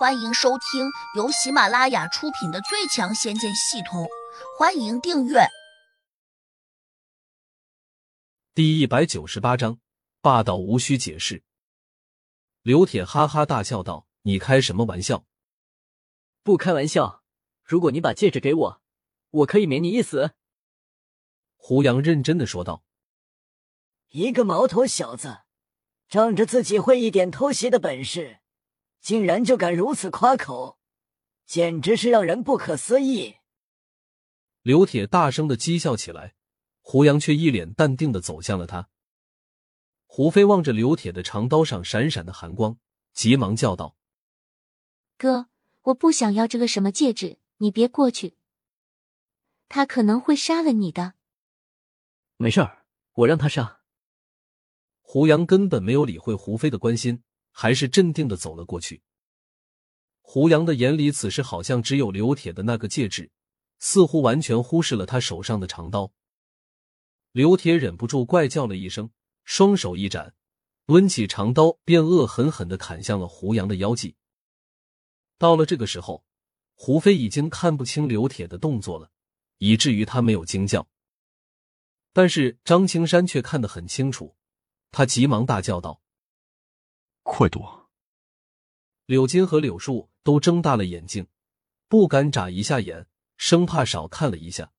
[0.00, 4.04] 欢迎收听由喜马拉雅出品的《最强仙剑系统》，
[4.58, 5.40] 欢迎订阅。
[8.54, 9.78] 第一百九十八章，
[10.22, 11.44] 霸道无需解释。
[12.62, 15.26] 刘铁哈哈大笑道：“你开什么玩笑？
[16.42, 17.22] 不开玩笑。
[17.62, 18.82] 如果你把戒指给我，
[19.28, 20.30] 我可以免你一死。”
[21.60, 22.84] 胡杨认真的说道
[24.08, 25.40] ：“一个毛头小子，
[26.08, 28.38] 仗着自己会一点偷袭的本事。”
[29.00, 30.78] 竟然就敢如此夸口，
[31.46, 33.36] 简直是让人不可思议！
[34.62, 36.34] 刘铁大声的讥笑起来，
[36.80, 38.90] 胡杨却一脸淡定的走向了他。
[40.06, 42.78] 胡飞望着刘铁的长刀上闪闪的寒光，
[43.12, 43.96] 急忙叫道
[45.16, 45.48] ：“哥，
[45.82, 48.36] 我不想要这个什么戒指，你别过去，
[49.68, 51.14] 他可能会杀了你的。”
[52.36, 53.80] 没事儿，我让他杀。
[55.00, 57.22] 胡杨根本没有理会胡飞的关心。
[57.60, 59.02] 还是镇定的走了过去。
[60.22, 63.30] 胡杨的眼里此时好像只有刘铁的那个戒指，
[63.78, 66.10] 似乎完全忽视了他手上的长刀。
[67.32, 69.10] 刘铁忍不住怪叫了一声，
[69.44, 70.32] 双手一展，
[70.86, 74.16] 抡起长刀便恶狠狠的砍向了胡杨的腰际。
[75.36, 76.24] 到了这个时候，
[76.74, 79.10] 胡飞已经看不清刘铁的动作了，
[79.58, 80.88] 以至于他没有惊叫。
[82.14, 84.34] 但是张青山却看得很清楚，
[84.90, 86.00] 他急忙大叫道。
[87.32, 87.88] 快躲！
[89.06, 91.28] 柳金和柳树都睁大了眼睛，
[91.86, 94.72] 不敢眨一下眼，生怕少看了一下。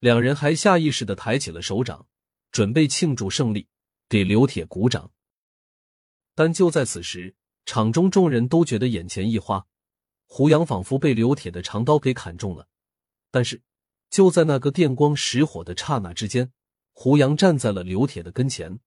[0.00, 2.08] 两人还下意识的抬起了手掌，
[2.50, 3.68] 准备庆祝胜利，
[4.08, 5.12] 给刘铁鼓掌。
[6.34, 9.64] 但就在此时，场中众人都觉得眼前一花，
[10.26, 12.66] 胡杨仿佛被刘铁的长刀给砍中了。
[13.30, 13.62] 但是
[14.10, 16.52] 就在那个电光石火的刹那之间，
[16.92, 18.80] 胡杨站在了刘铁的跟前。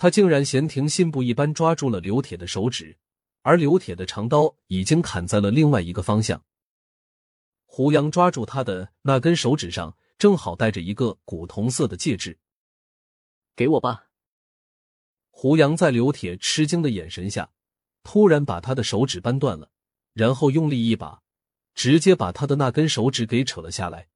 [0.00, 2.96] 他竟然闲庭信步一般抓住了刘铁的手指，
[3.42, 6.42] 而刘铁的长刀已经砍在了另外一个方向。
[7.66, 12.38] 胡杨抓住他的那根手指上，正好戴着一个古铜色的戒指。
[13.54, 14.06] 给我吧！
[15.28, 17.50] 胡杨在刘铁吃惊的眼神下，
[18.02, 19.70] 突然把他的手指扳断了，
[20.14, 21.20] 然后用力一把，
[21.74, 24.08] 直接把他的那根手指给扯了下来。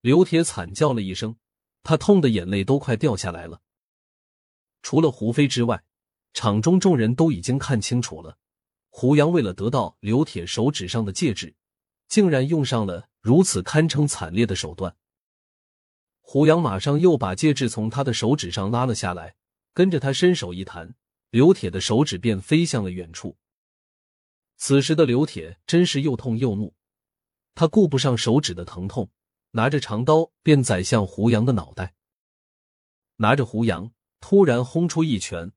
[0.00, 1.34] 刘铁惨叫了一声，
[1.82, 3.62] 他痛的眼泪都快掉下来了。
[4.82, 5.82] 除了胡飞之外，
[6.32, 8.38] 场中众人都已经看清楚了，
[8.88, 11.54] 胡杨为了得到刘铁手指上的戒指，
[12.08, 14.96] 竟然用上了如此堪称惨烈的手段。
[16.20, 19.34] 胡杨马上又把戒指从他的手指上拉了下来，
[19.74, 20.94] 跟着他伸手一弹，
[21.30, 23.36] 刘铁的手指便飞向了远处。
[24.56, 26.74] 此时的刘铁真是又痛又怒，
[27.54, 29.10] 他顾不上手指的疼痛，
[29.52, 31.94] 拿着长刀便宰向胡杨的脑袋，
[33.16, 33.90] 拿着胡杨。
[34.20, 35.52] 突然轰出一拳，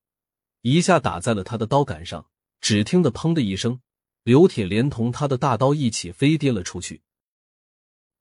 [0.62, 2.30] 一下打在了他的刀杆上。
[2.62, 3.82] 只听得“砰”的一声，
[4.24, 7.02] 刘铁连同他的大刀一起飞跌了出去。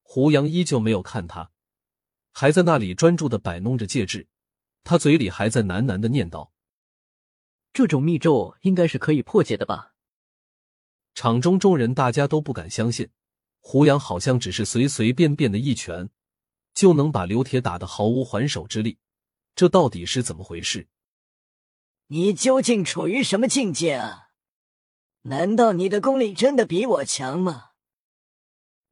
[0.02, 1.52] 胡杨依旧没有看他，
[2.32, 4.26] 还在那里专注的摆弄着戒指，
[4.82, 6.50] 他嘴里还在喃喃的念叨
[7.72, 9.94] ：“这种密咒应该是可以破解的吧？”
[11.14, 13.08] 场中众人大家都不敢相信，
[13.60, 16.10] 胡杨好像只是随随便便的一拳，
[16.74, 18.98] 就能把刘铁打得毫无还手之力。
[19.54, 20.88] 这到底是怎么回事？
[22.06, 24.30] 你究竟处于什么境界啊？
[25.22, 27.70] 难道你的功力真的比我强吗？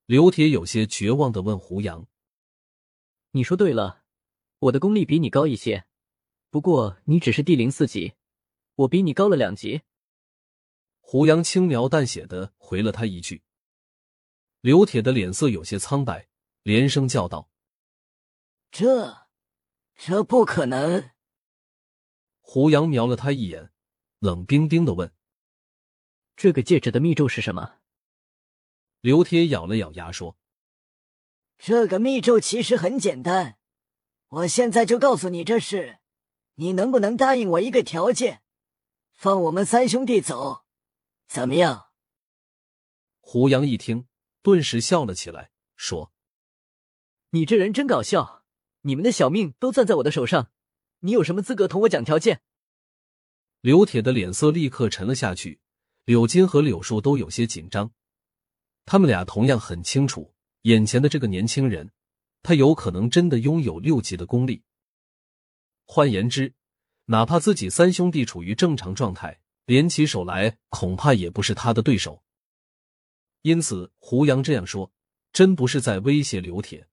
[0.07, 2.07] 刘铁有些绝望的问胡杨
[3.33, 4.05] ：“你说对了，
[4.59, 5.87] 我的功力比你高一些，
[6.51, 8.15] 不过你只是地灵四级，
[8.77, 9.83] 我比你高了两级。”
[11.01, 13.43] 胡杨轻描淡写的回了他一句。
[14.61, 16.29] 刘铁的脸色有些苍白，
[16.63, 17.51] 连声叫道
[18.71, 19.20] ：“这……”
[20.03, 21.11] 这不可能！
[22.41, 23.71] 胡杨瞄了他一眼，
[24.19, 25.13] 冷冰冰的问
[26.35, 27.81] ：“这个戒指的密咒是什么？”
[29.03, 30.39] 刘铁咬了咬牙说
[31.59, 33.59] ：“这个密咒其实很简单，
[34.29, 35.99] 我现在就告诉你这事，
[36.55, 38.43] 你能不能答应我一个条件，
[39.13, 40.65] 放我们三兄弟走？
[41.27, 41.91] 怎么样？”
[43.21, 44.09] 胡杨一听，
[44.41, 46.15] 顿时笑了起来，说
[47.33, 48.40] ：“你这人真搞笑。”
[48.83, 50.51] 你们的小命都攥在我的手上，
[51.01, 52.41] 你有什么资格同我讲条件？
[53.61, 55.61] 刘铁的脸色立刻沉了下去，
[56.07, 57.93] 柳金和柳树都有些紧张。
[58.87, 61.93] 他们俩同样很清楚，眼前的这个年轻人，
[62.43, 64.63] 他有可能真的拥有六级的功力。
[65.85, 66.55] 换言之，
[67.05, 72.23] 哪怕自己三兄弟处于正常状态，联起手来，恐怕也不是他的对手。
[73.43, 74.91] 因此，胡杨这样说，
[75.35, 76.89] 真不是在威胁刘铁，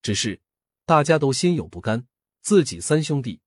[0.00, 0.40] 只是。
[0.84, 2.06] 大家都心有不甘，
[2.40, 3.40] 自己三兄弟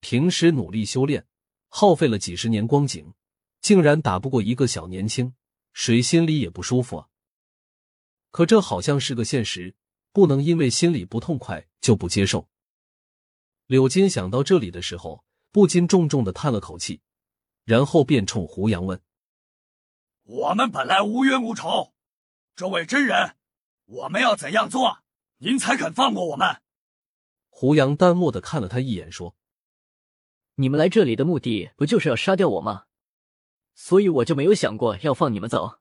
[0.00, 1.26] 平时努力修炼，
[1.68, 3.14] 耗费了几十年光景，
[3.60, 5.34] 竟然打不过一个小年轻，
[5.72, 7.08] 谁心里也不舒服啊。
[8.30, 9.74] 可这好像是个现实，
[10.12, 12.48] 不能因为心里不痛快就不接受。
[13.66, 17.00] 柳金想到这里的时候，不禁重重的叹了口气，
[17.64, 19.00] 然后便冲胡杨问
[20.24, 21.92] ：“我们本来无冤无仇，
[22.54, 23.36] 这位真人，
[23.86, 25.00] 我们要怎样做，
[25.38, 26.60] 您才肯放过我们？”
[27.50, 29.36] 胡杨淡漠的看了他一眼，说
[30.56, 32.86] ：“你们来这里的目的不就是要杀掉我吗？
[33.74, 35.80] 所以我就没有想过要放你们走。”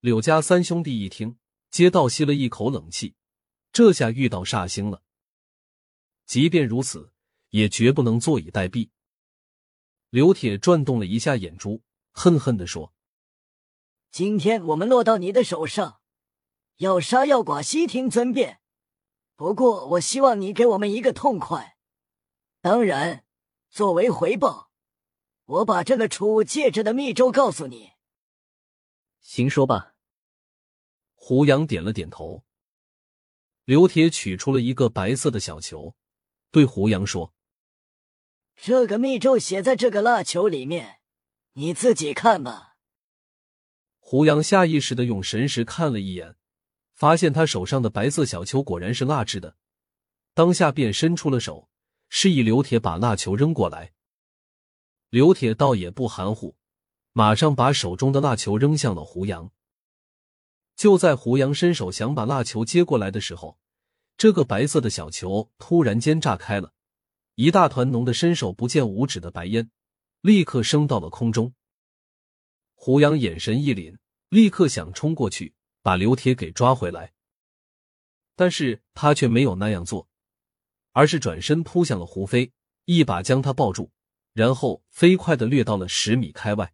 [0.00, 1.38] 柳家三兄弟一听，
[1.70, 3.14] 皆倒吸了一口冷气，
[3.72, 5.02] 这下遇到煞星了。
[6.26, 7.12] 即便如此，
[7.50, 8.90] 也绝不能坐以待毙。
[10.10, 11.82] 刘铁转动了一下眼珠，
[12.12, 12.92] 恨恨的说
[14.10, 16.00] ：“今天我们落到你的手上，
[16.76, 18.59] 要杀要剐，悉听尊便。
[19.40, 21.78] 不过，我希望你给我们一个痛快。
[22.60, 23.24] 当然，
[23.70, 24.70] 作为回报，
[25.46, 27.92] 我把这个储物戒指的密咒告诉你。
[29.22, 29.94] 行，说吧。”
[31.16, 32.44] 胡杨点了点头。
[33.64, 35.96] 刘铁取出了一个白色的小球。
[36.50, 37.32] 对胡杨说
[38.54, 41.00] ：“这个密咒写在这个蜡球里面，
[41.54, 42.76] 你自己看吧。”
[43.98, 46.36] 胡杨下意识的用神识看了一眼，
[47.00, 49.56] 发现他手上的白色小球果然是蜡制的，
[50.34, 51.70] 当下便伸出了手，
[52.10, 53.94] 示意刘铁把蜡球扔过来。
[55.08, 56.58] 刘铁倒也不含糊，
[57.12, 59.50] 马上把手中的蜡球扔向了胡杨。
[60.76, 63.58] 就在胡杨伸手想把蜡球接过来的时候，
[64.18, 66.74] 这个白色的小球突然间炸开了，
[67.34, 69.70] 一大团浓的伸手不见五指的白烟，
[70.20, 71.54] 立刻升到了空中。
[72.74, 73.96] 胡杨眼神一凛，
[74.28, 77.12] 立刻想冲过去把刘铁给抓回来，
[78.36, 80.08] 但是他却没有那样做，
[80.92, 82.52] 而是转身扑向了胡飞，
[82.84, 83.90] 一把将他抱住，
[84.32, 86.72] 然后飞快的掠到了十米开外，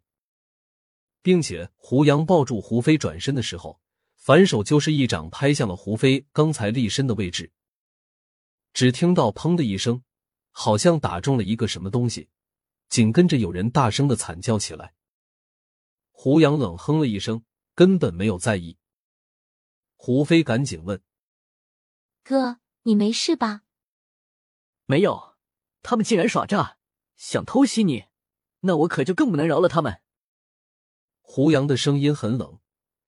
[1.21, 3.79] 并且胡杨抱住胡飞转身的时候。
[4.15, 7.53] 反手就是一掌拍向了胡飞刚才立身的位置，
[8.73, 10.03] 只听到“砰”的一声，
[10.51, 12.27] 好像打中了一个什么东西，
[12.89, 14.93] 紧跟着有人大声的惨叫起来。
[16.11, 17.41] 胡杨冷哼了一声，
[17.73, 18.75] 根本没有在意。
[19.97, 21.01] 胡飞赶紧问
[22.23, 23.63] ：“哥，你没事吧
[24.87, 25.35] ？”“没有，
[25.83, 26.77] 他们竟然耍诈，
[27.17, 28.05] 想偷袭你，
[28.61, 30.01] 那我可就更不能饶了他们。”
[31.19, 32.59] 胡杨的声音很冷。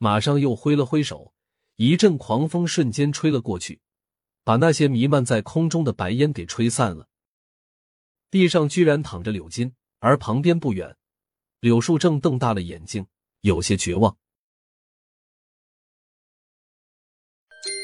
[0.01, 1.33] 马上又挥了挥手，
[1.75, 3.81] 一阵狂风瞬间吹了过去，
[4.45, 7.09] 把那些弥漫在空中的白烟给吹散了。
[8.31, 10.95] 地上居然躺着柳金，而旁边不远，
[11.59, 13.07] 柳树正瞪大了眼睛，
[13.41, 14.17] 有些绝望。